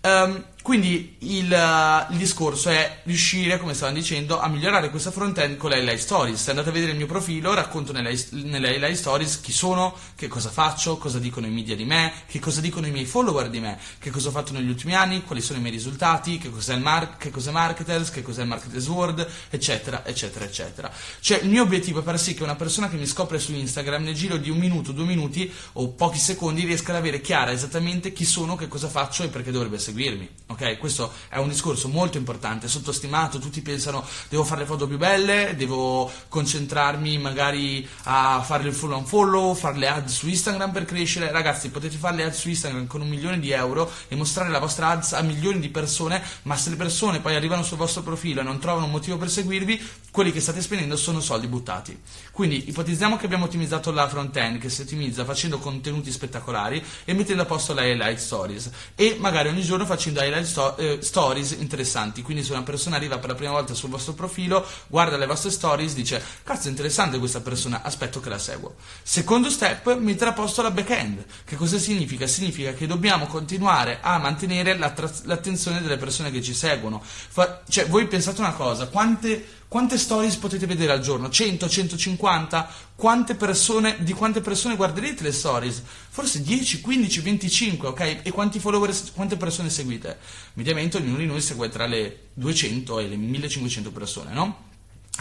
[0.01, 5.71] Um, quindi il, il, discorso è riuscire, come stavamo dicendo, a migliorare questa front-end con
[5.71, 6.41] le highlight stories.
[6.41, 10.49] Se andate a vedere il mio profilo, racconto nelle, highlight stories chi sono, che cosa
[10.49, 13.79] faccio, cosa dicono i media di me, che cosa dicono i miei follower di me,
[13.97, 16.81] che cosa ho fatto negli ultimi anni, quali sono i miei risultati, che cos'è il
[16.81, 20.91] mar- che cos'è Marketers, che cos'è Marketers World, eccetera, eccetera, eccetera.
[21.19, 24.03] Cioè, il mio obiettivo è far sì che una persona che mi scopre su Instagram
[24.03, 28.13] nel giro di un minuto, due minuti o pochi secondi riesca ad avere chiara esattamente
[28.13, 30.29] chi sono, che cosa faccio e perché dovrebbe seguirmi.
[30.51, 30.77] Ok?
[30.77, 33.39] Questo è un discorso molto importante, sottostimato.
[33.39, 38.97] Tutti pensano devo fare le foto più belle, devo concentrarmi magari a fare il follow
[38.97, 41.31] on follow, fare le ad su Instagram per crescere.
[41.31, 44.59] Ragazzi, potete fare le ad su Instagram con un milione di euro e mostrare la
[44.59, 48.41] vostra ads a milioni di persone, ma se le persone poi arrivano sul vostro profilo
[48.41, 51.97] e non trovano un motivo per seguirvi, quelli che state spendendo sono soldi buttati.
[52.31, 57.13] Quindi ipotizziamo che abbiamo ottimizzato la front end che si ottimizza facendo contenuti spettacolari e
[57.13, 61.51] mettendo a posto le highlight stories e magari ogni giorno facendo highlight sto- eh, stories
[61.51, 62.21] interessanti.
[62.21, 65.51] Quindi se una persona arriva per la prima volta sul vostro profilo, guarda le vostre
[65.51, 68.75] stories, dice cazzo è interessante questa persona, aspetto che la seguo.
[69.03, 71.25] Secondo step, mettere a posto la back end.
[71.45, 72.27] Che cosa significa?
[72.27, 77.01] Significa che dobbiamo continuare a mantenere l'attenzione delle persone che ci seguono.
[77.03, 81.29] Fa- cioè voi pensate una cosa, quante quante stories potete vedere al giorno?
[81.29, 82.69] 100, 150?
[82.93, 85.81] Quante persone, di quante persone guarderete le stories?
[86.09, 88.19] Forse 10, 15, 25, ok?
[88.23, 90.17] E quanti followers, quante persone seguite?
[90.55, 94.70] Mediamente ognuno di noi segue tra le 200 e le 1500 persone, no?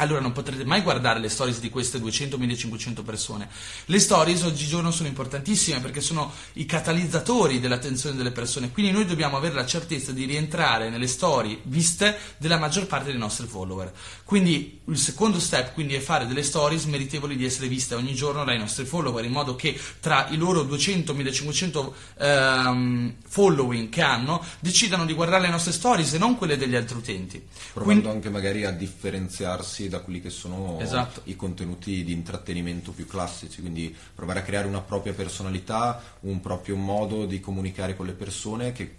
[0.01, 3.49] Allora non potrete mai guardare le stories di queste 200-1500 persone.
[3.87, 9.37] Le stories oggigiorno sono importantissime perché sono i catalizzatori dell'attenzione delle persone, quindi noi dobbiamo
[9.37, 13.93] avere la certezza di rientrare nelle storie viste della maggior parte dei nostri follower.
[14.25, 18.45] Quindi il secondo step quindi, è fare delle stories meritevoli di essere viste ogni giorno
[18.45, 25.05] dai nostri follower, in modo che tra i loro 200-1500 ehm, following che hanno decidano
[25.05, 27.43] di guardare le nostre stories e non quelle degli altri utenti.
[27.73, 31.21] Provando quindi, anche magari a differenziarsi da quelli che sono esatto.
[31.25, 36.77] i contenuti di intrattenimento più classici, quindi provare a creare una propria personalità, un proprio
[36.77, 38.97] modo di comunicare con le persone che,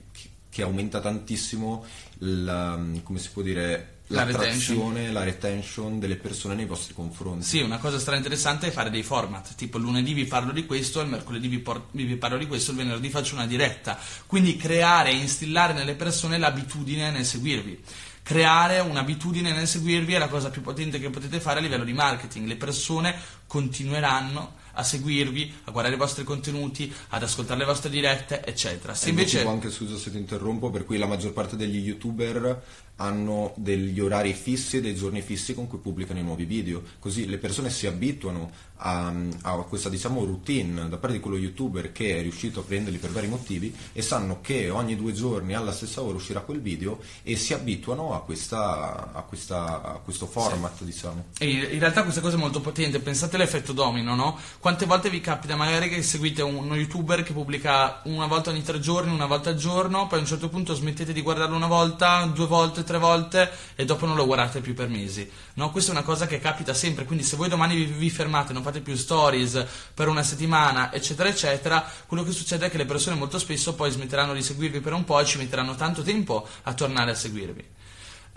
[0.50, 1.84] che aumenta tantissimo
[2.20, 5.14] la, come si può dire, l'attrazione, la retention.
[5.14, 7.46] la retention delle persone nei vostri confronti.
[7.46, 11.02] Sì, una cosa stra interessante è fare dei format, tipo lunedì vi parlo di questo,
[11.02, 13.98] il mercoledì vi, por- vi, parlo di questo, il venerdì faccio una diretta.
[14.28, 17.84] Quindi creare e instillare nelle persone l'abitudine nel seguirvi
[18.24, 21.94] creare un'abitudine nel seguirvi è la cosa più potente che potete fare a livello di
[21.94, 22.48] marketing.
[22.48, 23.16] Le persone
[23.48, 28.94] continueranno a seguirvi, a guardare i vostri contenuti, ad ascoltare le vostre dirette, eccetera.
[28.94, 32.64] Se invece anche scusa se ti interrompo, per cui la maggior parte degli youtuber
[33.02, 37.28] hanno degli orari fissi e dei giorni fissi con cui pubblicano i nuovi video, così
[37.28, 42.18] le persone si abituano a, a, questa diciamo routine da parte di quello youtuber che
[42.18, 46.02] è riuscito a prenderli per vari motivi e sanno che ogni due giorni alla stessa
[46.02, 50.86] ora uscirà quel video e si abituano a, questa, a, questa, a questo format sì.
[50.86, 51.26] diciamo.
[51.40, 54.38] In realtà questa cosa è molto potente, pensate all'effetto domino, no?
[54.60, 58.80] Quante volte vi capita magari che seguite uno youtuber che pubblica una volta ogni tre
[58.80, 62.26] giorni, una volta al giorno, poi a un certo punto smettete di guardarlo una volta,
[62.26, 65.30] due volte, tre volte e dopo non lo guardate più per mesi.
[65.56, 65.72] No?
[65.72, 68.62] Questa è una cosa che capita sempre, quindi se voi domani vi, vi fermate, non
[68.64, 73.16] fate più stories per una settimana, eccetera, eccetera, quello che succede è che le persone
[73.16, 76.74] molto spesso poi smetteranno di seguirvi per un po' e ci metteranno tanto tempo a
[76.74, 77.66] tornare a seguirvi.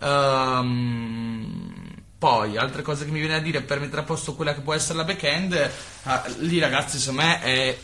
[0.00, 1.72] Um,
[2.18, 4.72] poi, altre cose che mi viene a dire per mettere a posto quella che può
[4.72, 5.70] essere la back-end,
[6.04, 7.78] uh, lì ragazzi, secondo me è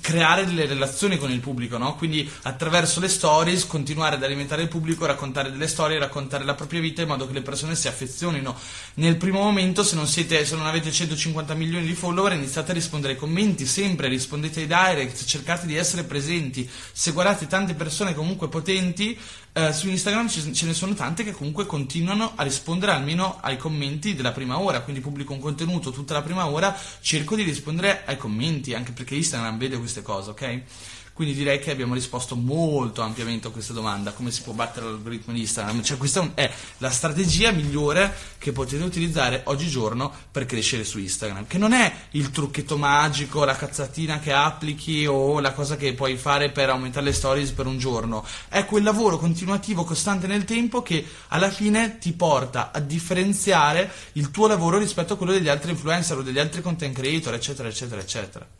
[0.00, 1.96] creare delle relazioni con il pubblico, no?
[1.96, 6.80] Quindi attraverso le stories continuare ad alimentare il pubblico, raccontare delle storie, raccontare la propria
[6.80, 8.56] vita in modo che le persone si affezionino.
[8.94, 12.74] Nel primo momento, se non, siete, se non avete 150 milioni di follower, iniziate a
[12.74, 16.68] rispondere ai commenti, sempre rispondete ai direct, cercate di essere presenti.
[16.92, 19.18] Se guardate tante persone comunque potenti,
[19.52, 24.14] eh, su Instagram ce ne sono tante che comunque continuano a rispondere almeno ai commenti
[24.14, 28.16] della prima ora, quindi pubblico un contenuto tutta la prima ora, cerco di rispondere ai
[28.16, 30.62] commenti, anche perché Instagram vede queste cose, ok?
[31.12, 35.34] Quindi direi che abbiamo risposto molto ampiamente a questa domanda, come si può battere l'algoritmo
[35.34, 35.82] di Instagram.
[35.82, 41.58] Cioè questa è la strategia migliore che potete utilizzare oggigiorno per crescere su Instagram, che
[41.58, 46.50] non è il trucchetto magico, la cazzatina che applichi o la cosa che puoi fare
[46.50, 51.04] per aumentare le stories per un giorno, è quel lavoro continuativo, costante nel tempo che
[51.28, 56.18] alla fine ti porta a differenziare il tuo lavoro rispetto a quello degli altri influencer
[56.18, 58.59] o degli altri content creator, eccetera, eccetera, eccetera.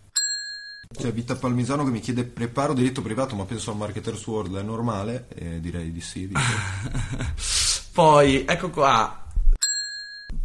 [0.92, 4.62] C'è Vita Palmisano che mi chiede preparo diritto privato, ma penso al Marketer's World è
[4.62, 5.29] normale?
[5.37, 6.29] E direi di sì.
[7.94, 9.24] Poi, ecco qua.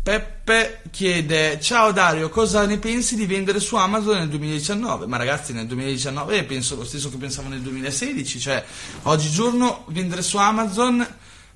[0.03, 5.07] Peppe chiede: Ciao Dario, cosa ne pensi di vendere su Amazon nel 2019?
[5.07, 8.63] Ma ragazzi, nel 2019 penso lo stesso che pensavo nel 2016, cioè
[9.03, 11.03] oggigiorno vendere su Amazon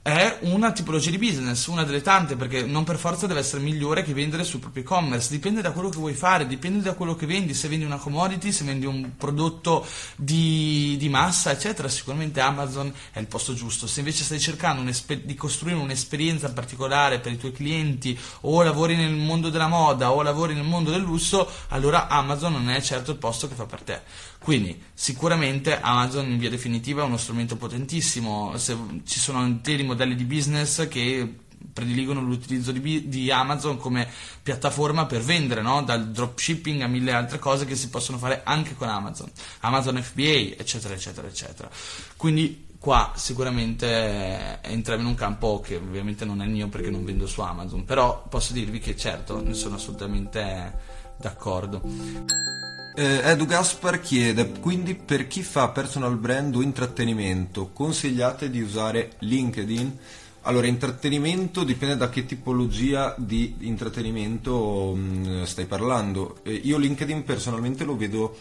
[0.02, 4.04] è una tipologia di business, una delle tante, perché non per forza deve essere migliore
[4.04, 7.26] che vendere sul proprio e-commerce, dipende da quello che vuoi fare, dipende da quello che
[7.26, 9.86] vendi, se vendi una commodity, se vendi un prodotto
[10.16, 13.88] di, di massa, eccetera, sicuramente Amazon è il posto giusto.
[13.88, 14.90] Se invece stai cercando
[15.24, 20.22] di costruire un'esperienza particolare per i tuoi clienti o lavori nel mondo della moda o
[20.22, 23.82] lavori nel mondo del lusso, allora Amazon non è certo il posto che fa per
[23.82, 24.02] te.
[24.40, 29.98] Quindi sicuramente Amazon in via definitiva è uno strumento potentissimo, Se, ci sono interi modelli
[30.06, 31.36] di business che
[31.74, 34.08] prediligono l'utilizzo di, di, Amazon come
[34.42, 35.84] piattaforma per vendere, no?
[35.84, 39.30] dal dropshipping a mille altre cose che si possono fare anche con Amazon,
[39.62, 41.70] Amazon FBA, eccetera, eccetera, eccetera.
[42.16, 47.28] Quindi qua sicuramente entriamo in un campo che ovviamente non è mio perché non vendo
[47.28, 50.74] su Amazon, però posso dirvi che certo ne sono assolutamente
[51.18, 51.82] d'accordo.
[52.96, 59.12] Eh, Edu Gaspar chiede, quindi per chi fa personal brand o intrattenimento, consigliate di usare
[59.20, 59.98] LinkedIn?
[60.44, 66.40] Allora, intrattenimento dipende da che tipologia di intrattenimento mh, mm, stai parlando.
[66.44, 68.36] Eh, io LinkedIn personalmente lo vedo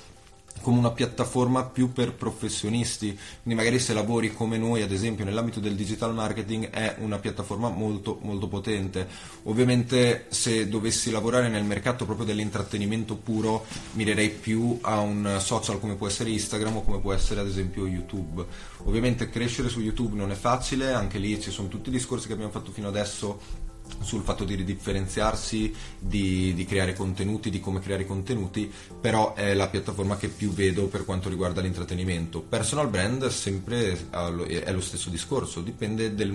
[0.60, 3.06] come una piattaforma più per professionisti,
[3.42, 7.68] quindi magari se lavori come noi ad esempio nell'ambito del digital marketing è una piattaforma
[7.68, 9.06] molto molto potente.
[9.44, 15.94] Ovviamente se dovessi lavorare nel mercato proprio dell'intrattenimento puro mirerei più a un social come
[15.94, 18.44] può essere Instagram o come può essere ad esempio YouTube.
[18.84, 22.32] Ovviamente crescere su YouTube non è facile, anche lì ci sono tutti i discorsi che
[22.32, 23.66] abbiamo fatto fino adesso
[24.00, 28.70] sul fatto di differenziarsi, di, di, creare contenuti, di come creare contenuti,
[29.00, 32.40] però è la piattaforma che più vedo per quanto riguarda l'intrattenimento.
[32.40, 36.32] Personal brand sempre è lo stesso discorso, dipende del,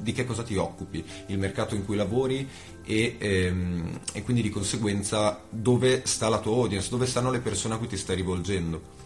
[0.00, 2.48] di che cosa ti occupi, il mercato in cui lavori
[2.84, 7.74] e, ehm, e quindi di conseguenza dove sta la tua audience, dove stanno le persone
[7.74, 9.01] a cui ti stai rivolgendo.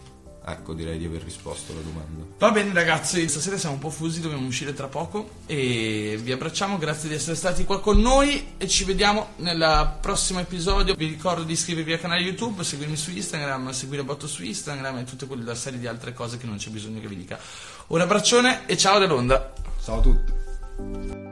[0.49, 2.23] Ecco, direi di aver risposto alla domanda.
[2.37, 6.77] Va bene ragazzi, stasera siamo un po' fusi, dobbiamo uscire tra poco e vi abbracciamo,
[6.77, 10.95] grazie di essere stati qua con noi e ci vediamo nel prossimo episodio.
[10.95, 15.03] Vi ricordo di iscrivervi al canale YouTube, seguirmi su Instagram, seguire Botto su Instagram e
[15.03, 17.37] tutte quelle serie di altre cose che non c'è bisogno che vi dica.
[17.87, 19.53] Un abbraccione e ciao da Londra.
[19.83, 21.26] Ciao a tutti.